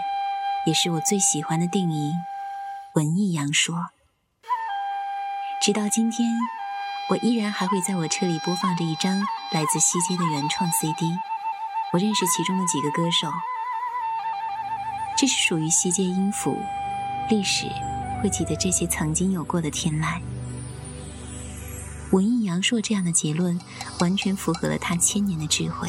[0.66, 2.14] 也是我最喜欢的定义——
[2.96, 3.76] 文艺杨朔。
[5.62, 6.28] 直到今天，
[7.10, 9.20] 我依然还会在我车里播放着一张
[9.52, 11.06] 来自西街的原创 CD。
[11.94, 13.32] 我认识其中的几个歌手，
[15.16, 16.58] 这是属于西街音符，
[17.30, 17.68] 历史
[18.24, 20.20] 会记得这些曾经有过的天籁。
[22.12, 23.62] 文艺杨朔这样的结论，
[24.00, 25.88] 完全符合了他千年的智慧。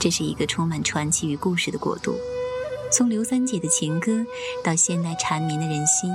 [0.00, 2.16] 这是一个充满传奇与故事的国度，
[2.90, 4.24] 从刘三姐的情歌
[4.64, 6.10] 到现代缠绵的人心，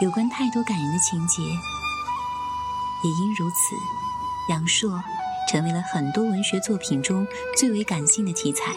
[0.00, 1.42] 有关太多感人的情节。
[1.42, 3.56] 也因如此，
[4.50, 5.02] 杨朔
[5.48, 8.74] 成为了很多文学作品中最为感性的题材。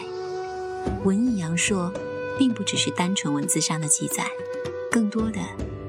[1.04, 1.92] 文艺杨朔，
[2.38, 4.26] 并不只是单纯文字上的记载，
[4.90, 5.40] 更多的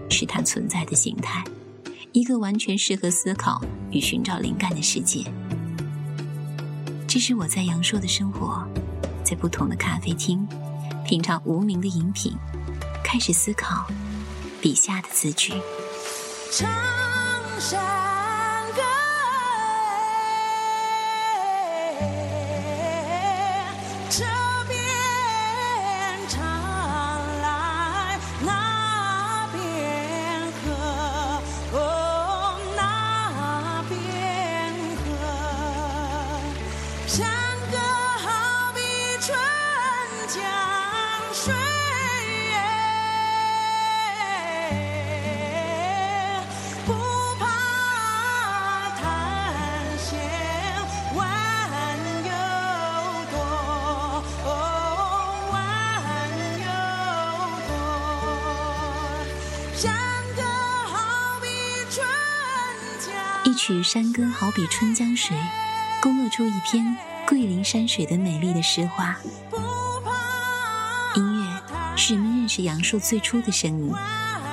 [0.09, 1.43] 是它存在的形态，
[2.13, 5.25] 一个完全适合思考与寻找灵感的世界。
[7.07, 8.67] 这是我在阳朔的生活，
[9.23, 10.47] 在不同的咖啡厅
[11.13, 12.35] 品尝无名的饮品，
[13.03, 13.85] 开始思考
[14.59, 15.53] 笔下的字句。
[16.51, 16.67] 长
[17.59, 18.12] 山。
[63.65, 65.37] 曲山歌好比春江水，
[66.01, 69.15] 勾勒出一篇桂林山水的美丽的诗画。
[71.15, 71.61] 音乐
[71.95, 73.93] 是人们认识杨树最初的声音。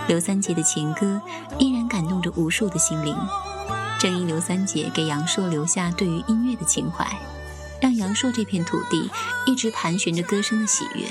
[0.07, 1.21] 刘三姐的情歌
[1.59, 3.17] 依然感动着无数的心灵。
[3.99, 7.05] 正因刘三姐给杨朔留下对于音乐的情怀，
[7.81, 9.11] 让杨朔这片土地
[9.45, 11.09] 一直盘旋着歌声的喜悦。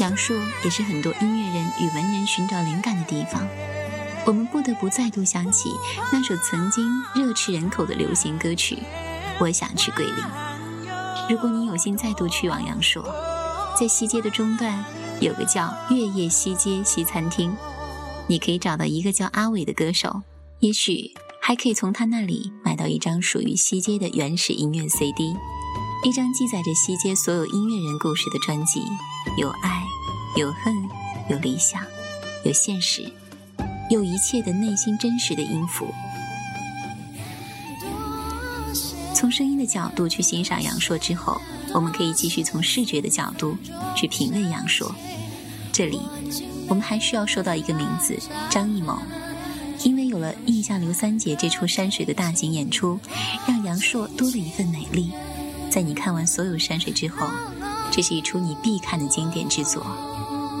[0.00, 3.42] 杨朔也是很多音乐人与文人寻找灵感的地方。
[4.26, 5.70] 我们不得不再度想起
[6.10, 8.76] 那首曾经热炽人口的流行歌曲
[9.38, 10.14] 《我想去桂林》。
[11.30, 13.04] 如果你有幸再度去往阳朔，
[13.78, 14.82] 在西街的中段
[15.20, 17.54] 有个叫“月夜西街西餐厅”，
[18.26, 20.22] 你可以找到一个叫阿伟的歌手，
[20.60, 21.12] 也许
[21.42, 25.36] 还可以从他那里买到一张属于西街的原始音乐 CD，
[26.02, 28.80] 一张记载着西街所有音乐人故事的专辑，
[29.36, 29.82] 有爱，
[30.38, 30.74] 有恨，
[31.28, 31.82] 有理想，
[32.44, 33.12] 有现实。
[33.90, 35.92] 有一切的内心真实的音符。
[39.14, 41.40] 从声音的角度去欣赏杨烁之后，
[41.72, 43.56] 我们可以继续从视觉的角度
[43.94, 44.92] 去品味杨烁。
[45.72, 46.00] 这里，
[46.68, 48.18] 我们还需要说到一个名字——
[48.50, 48.98] 张艺谋，
[49.82, 52.98] 因为有了《印象刘三姐》这出山水的大型演出，
[53.46, 55.10] 让杨烁多了一份美丽。
[55.70, 57.26] 在你看完所有山水之后，
[57.90, 59.84] 这是一出你必看的经典之作。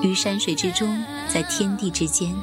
[0.02, 2.34] 于山水之中，在天地之间。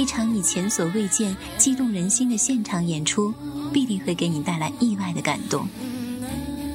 [0.00, 3.34] 一场你前所未见、激动人心的现场演出，
[3.70, 5.68] 必定会给你带来意外的感动。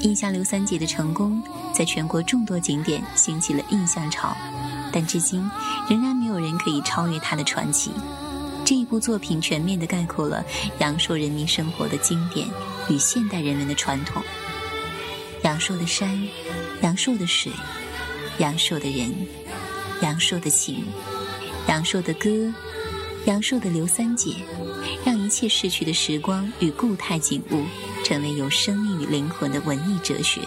[0.02, 1.42] 印象刘三姐的成功，
[1.74, 4.38] 在全国众多景点兴起了印象潮，
[4.92, 5.42] 但至今
[5.90, 7.90] 仍然没有人可以超越她的传奇。
[8.64, 10.46] 这一部作品全面地概括了
[10.78, 12.48] 阳朔人民生活的经典
[12.90, 14.22] 与现代人文的传统。
[15.42, 16.16] 阳朔的山，
[16.84, 17.52] 阳朔的水，
[18.38, 19.12] 阳朔的人，
[20.04, 20.86] 阳朔的情，
[21.68, 22.30] 阳朔的歌。
[23.26, 24.36] 杨朔的刘三姐，
[25.04, 27.64] 让一切逝去的时光与固态景物，
[28.04, 30.42] 成为有生命与灵魂的文艺哲学。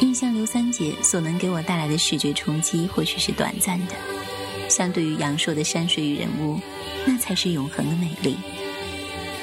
[0.00, 3.94] 印象刘三姐所能给我带来的视觉冲击，或许是短暂的；
[4.68, 6.58] 相对于杨朔的山水与人物，
[7.06, 8.36] 那才是永恒的美丽。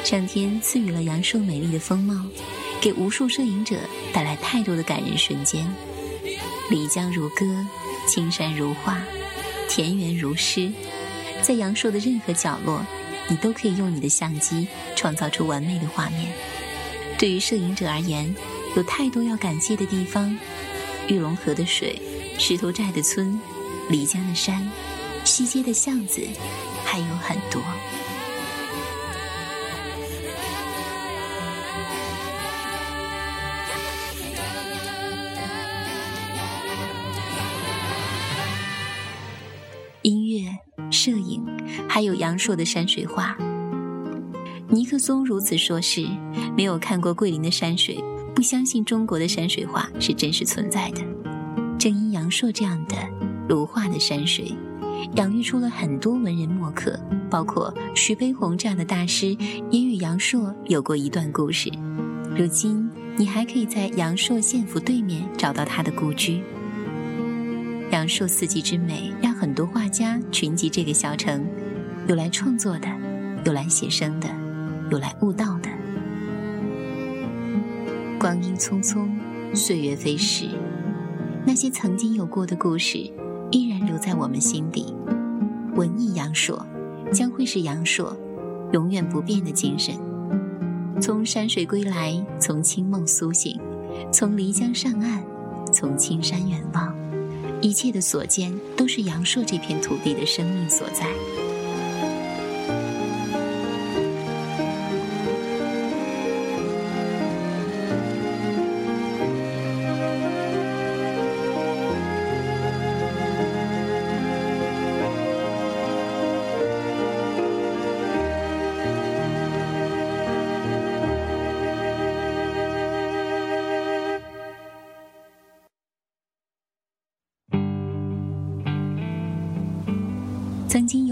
[0.03, 2.26] 上天赐予了杨朔美丽的风貌，
[2.82, 3.78] 给无数摄影者
[4.12, 5.66] 带来太多的感人瞬间。
[6.70, 7.45] 漓江如歌，
[8.05, 9.01] 青山如画，
[9.70, 10.70] 田园如诗。
[11.41, 12.85] 在阳朔的任何角落，
[13.27, 16.31] 你都可以用你的相机创造出完美的画面。
[17.17, 18.33] 对于摄影者而言，
[18.75, 20.37] 有太多要感谢的地方：
[21.07, 22.01] 玉龙河的水、
[22.37, 23.39] 石头寨的村、
[23.89, 24.69] 漓江的山、
[25.23, 26.21] 西街的巷子
[26.85, 27.61] 还有很多。
[42.02, 43.38] 还有杨朔的山水画。
[44.70, 46.04] 尼克松如此说：“是
[46.58, 51.02] 没有看过桂林的山水，不相信中国的山水画是真实存在的。”
[51.78, 52.95] 正因杨朔这样的
[53.47, 54.52] 如画的山水，
[55.16, 56.99] 养育出了很多文人墨客，
[57.30, 59.38] 包括徐悲鸿这样的大师，
[59.70, 61.72] 也与杨朔有过一段故事。
[62.36, 66.41] 如今，你还可以在杨朔县府对面找到他的故居。
[67.91, 71.45] 杨朔四季之美，让很多画家群集这个小城，
[72.12, 72.89] 有来创作的，
[73.45, 74.28] 有来写生的，
[74.89, 75.70] 有来悟道的。
[78.20, 79.09] 光阴匆匆，
[79.55, 80.49] 岁月飞逝，
[81.45, 82.97] 那些曾经有过的故事，
[83.49, 84.93] 依然留在我们心底。
[85.76, 86.68] 文艺阳朔，
[87.14, 88.14] 将会是阳朔
[88.74, 89.95] 永远不变的精神。
[90.99, 93.57] 从山水归来，从清梦苏醒，
[94.12, 95.24] 从漓江上岸，
[95.74, 96.93] 从青山远望。
[97.62, 101.07] 一切的所见，都是阳朔这片土地的生命所在。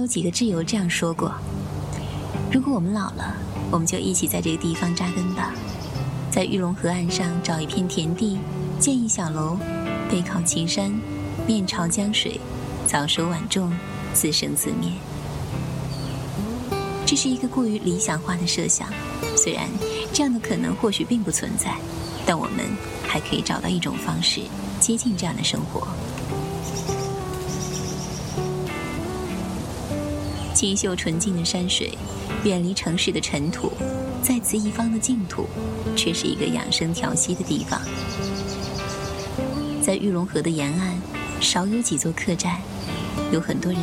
[0.10, 1.32] 几个挚友这样说过
[2.52, 3.36] ：“如果我们老了，
[3.70, 5.54] 我们就一起在这个地方扎根吧，
[6.32, 8.40] 在玉龙河岸上找一片田地，
[8.80, 9.56] 建一小楼，
[10.10, 10.92] 背靠青山，
[11.46, 12.42] 面朝江水，
[12.88, 13.72] 早收晚种，
[14.12, 14.92] 自生自灭。”
[17.06, 18.88] 这是一个过于理想化的设想，
[19.38, 19.70] 虽然
[20.12, 21.76] 这样的可能或许并不存在，
[22.26, 22.66] 但我们
[23.08, 24.42] 还可以找到一种方式
[24.80, 25.88] 接近这样的生活。
[30.60, 31.98] 清秀纯净的山水，
[32.44, 33.72] 远离城市的尘土，
[34.22, 35.48] 在此一方的净土，
[35.96, 37.80] 却是一个养生调息的地方。
[39.82, 41.00] 在玉龙河的沿岸，
[41.40, 42.58] 少有几座客栈，
[43.32, 43.82] 有很多人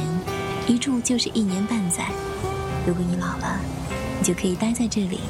[0.68, 2.10] 一住就是一年半载。
[2.86, 3.58] 如果你老了，
[4.18, 5.20] 你就可以待在这里，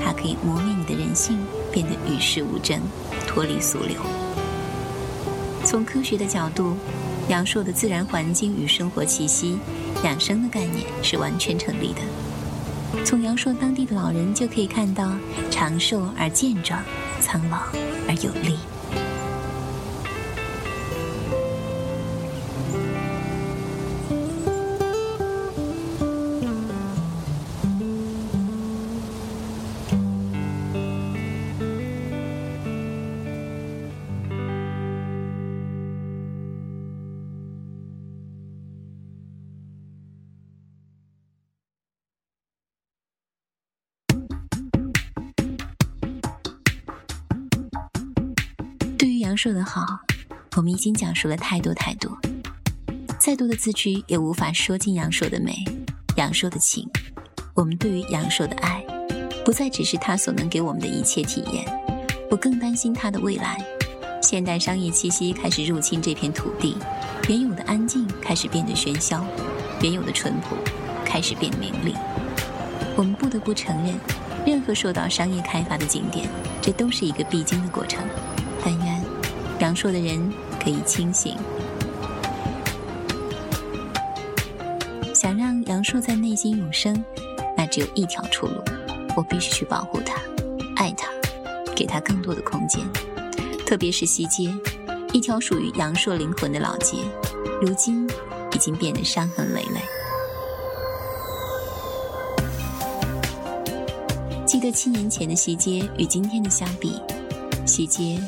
[0.00, 1.36] 它可以磨灭你的人性，
[1.72, 2.80] 变得与世无争，
[3.26, 4.00] 脱离俗流。
[5.64, 6.76] 从科学的角度，
[7.28, 9.58] 阳朔的自然环境与生活气息。
[10.04, 12.00] 养生的概念是完全成立的。
[13.04, 15.10] 从阳朔当地的老人就可以看到，
[15.50, 16.80] 长寿而健壮，
[17.20, 17.58] 苍老
[18.06, 18.58] 而有力。
[49.44, 49.84] 说得好，
[50.56, 52.10] 我们已经讲述了太多太多，
[53.18, 55.62] 再多的字句也无法说尽阳朔的美，
[56.16, 56.88] 阳朔的情。
[57.52, 58.82] 我们对于阳朔的爱，
[59.44, 61.62] 不再只是他所能给我们的一切体验，
[62.30, 63.62] 我更担心他的未来。
[64.22, 66.78] 现代商业气息开始入侵这片土地，
[67.28, 69.22] 原有的安静开始变得喧嚣，
[69.82, 70.56] 原有的淳朴
[71.04, 71.94] 开始变名利。
[72.96, 73.94] 我们不得不承认，
[74.46, 76.26] 任何受到商业开发的景点，
[76.62, 78.02] 这都是一个必经的过程。
[79.58, 79.74] 但愿。
[79.74, 80.32] 阳朔的人
[80.62, 81.36] 可以清醒。
[85.14, 87.04] 想让杨朔在内心永生，
[87.56, 88.62] 那只有一条出路：
[89.16, 90.20] 我必须去保护他，
[90.76, 91.08] 爱他，
[91.74, 92.84] 给他更多的空间。
[93.66, 94.54] 特别是西街，
[95.12, 96.98] 一条属于杨朔灵魂的老街，
[97.60, 98.06] 如今
[98.52, 99.80] 已经变得伤痕累累。
[104.46, 107.00] 记得七年前的西街与今天的相比，
[107.66, 108.20] 西街。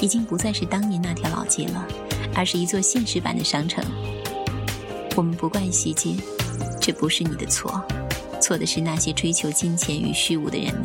[0.00, 1.86] 已经不再是当年那条老街了，
[2.34, 3.84] 而是一座现实版的商城。
[5.16, 6.14] 我们不怪西街，
[6.80, 7.82] 这不是你的错，
[8.40, 10.84] 错的是那些追求金钱与虚无的人们。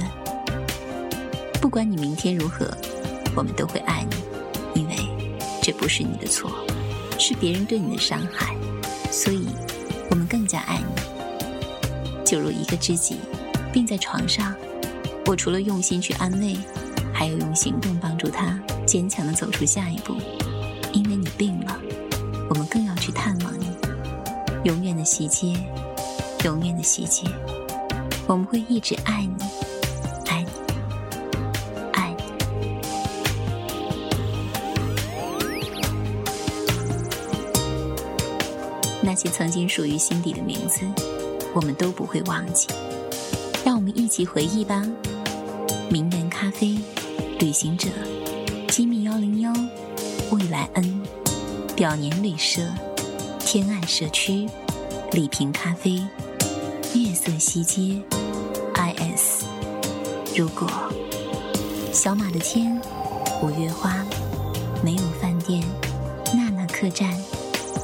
[1.61, 2.69] 不管你明天如何，
[3.35, 4.05] 我们都会爱
[4.73, 4.95] 你，因为
[5.61, 6.51] 这不是你的错，
[7.17, 8.55] 是别人对你的伤害，
[9.11, 9.47] 所以
[10.09, 12.23] 我们更加爱你。
[12.25, 13.15] 就如一个知己，
[13.71, 14.53] 病在床上，
[15.25, 16.57] 我除了用心去安慰，
[17.13, 18.59] 还要用行动帮助他。
[18.95, 20.15] 坚强的走出下一步，
[20.93, 21.77] 因为你病了，
[22.49, 23.67] 我们更要去探望你，
[24.63, 25.53] 永远的西街，
[26.45, 27.27] 永远的西街，
[28.25, 29.35] 我们会一直爱你，
[30.27, 30.49] 爱你，
[31.91, 32.23] 爱你。
[39.01, 40.85] 那些曾经属于心底的名字，
[41.53, 42.69] 我们都不会忘记。
[43.65, 44.81] 让我们一起回忆吧。
[45.89, 46.77] 名媛咖啡、
[47.39, 47.89] 旅行者、
[49.05, 49.53] 幺零幺、
[50.31, 51.01] 未来恩、
[51.75, 52.67] 表年旅社、
[53.39, 54.49] 天岸社区、
[55.11, 56.01] 李平咖啡、
[56.95, 58.01] 月色西街、
[58.73, 59.45] IS。
[60.35, 60.67] 如果
[61.93, 62.81] 小马的天、
[63.43, 64.03] 五月花、
[64.83, 65.63] 没有饭店、
[66.33, 67.15] 娜娜客栈、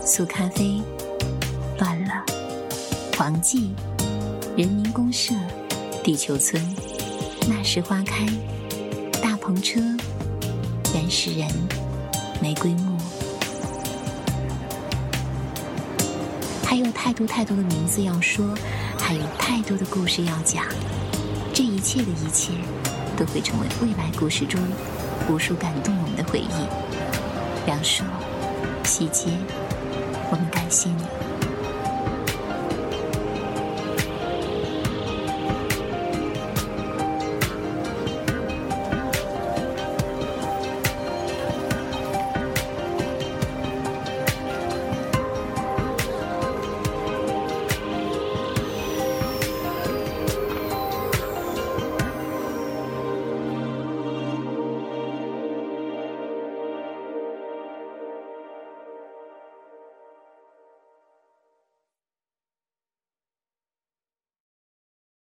[0.04, 0.82] 素咖啡、
[1.78, 2.26] 乱了、
[3.16, 3.70] 黄记、
[4.58, 5.36] 人民公社、
[6.04, 6.60] 地球村。
[7.48, 8.26] 那时花开，
[9.22, 9.80] 大篷车，
[11.12, 11.46] 诗人，
[12.42, 12.98] 玫瑰木，
[16.66, 18.46] 还有太多太多的名字要说，
[18.98, 20.64] 还有太多的故事要讲。
[21.54, 22.54] 这一切的一切，
[23.18, 24.58] 都会成为未来故事中
[25.30, 27.66] 无数感动我们的回忆。
[27.66, 28.06] 梁硕，
[28.86, 29.28] 细节，
[30.32, 31.31] 我们感谢你。